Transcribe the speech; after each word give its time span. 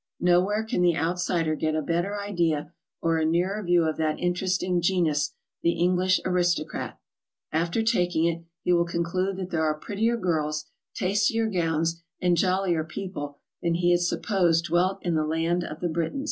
Nowhere 0.19 0.63
can 0.63 0.81
the 0.81 0.97
outsider 0.97 1.53
get 1.53 1.75
a 1.75 1.81
better 1.83 2.19
idea 2.19 2.73
or 3.03 3.17
a 3.19 3.23
nearer 3.23 3.61
view 3.61 3.83
of 3.83 3.97
that 3.97 4.17
interesting 4.17 4.81
genus, 4.81 5.35
the 5.61 5.73
English 5.73 6.19
aristocrat. 6.25 6.99
After 7.51 7.83
taking 7.83 8.25
it, 8.25 8.43
he 8.63 8.73
will 8.73 8.85
conclude 8.85 9.37
that 9.37 9.51
there 9.51 9.61
are 9.61 9.77
prettier 9.77 10.17
girls, 10.17 10.65
tastier 10.95 11.45
gowns 11.45 12.01
and 12.19 12.35
jollier 12.35 12.83
people 12.83 13.37
than 13.61 13.75
he 13.75 13.91
had 13.91 13.99
supposed 14.01 14.65
dwelt 14.65 14.97
in 15.05 15.13
the 15.13 15.23
land 15.23 15.63
of 15.63 15.81
the 15.81 15.87
Briton. 15.87 16.19